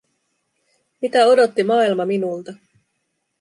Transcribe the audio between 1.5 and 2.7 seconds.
maailma minulta?